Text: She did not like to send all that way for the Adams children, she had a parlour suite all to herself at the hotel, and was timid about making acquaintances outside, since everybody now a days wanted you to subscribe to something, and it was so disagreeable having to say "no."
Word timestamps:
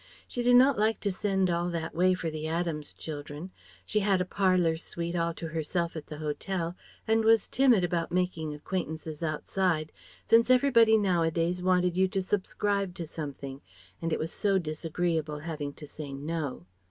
She 0.27 0.41
did 0.41 0.55
not 0.55 0.79
like 0.79 0.99
to 1.01 1.11
send 1.11 1.51
all 1.51 1.69
that 1.69 1.93
way 1.93 2.15
for 2.15 2.31
the 2.31 2.47
Adams 2.47 2.91
children, 2.91 3.51
she 3.85 3.99
had 3.99 4.19
a 4.19 4.25
parlour 4.25 4.75
suite 4.75 5.15
all 5.15 5.31
to 5.35 5.49
herself 5.49 5.95
at 5.95 6.07
the 6.07 6.17
hotel, 6.17 6.75
and 7.07 7.23
was 7.23 7.47
timid 7.47 7.83
about 7.83 8.11
making 8.11 8.51
acquaintances 8.51 9.21
outside, 9.21 9.91
since 10.27 10.49
everybody 10.49 10.97
now 10.97 11.21
a 11.21 11.29
days 11.29 11.61
wanted 11.61 11.95
you 11.97 12.07
to 12.07 12.23
subscribe 12.23 12.95
to 12.95 13.05
something, 13.05 13.61
and 14.01 14.11
it 14.11 14.17
was 14.17 14.31
so 14.31 14.57
disagreeable 14.57 15.37
having 15.37 15.71
to 15.73 15.85
say 15.85 16.11
"no." 16.11 16.65